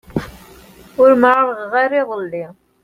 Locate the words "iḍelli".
2.01-2.45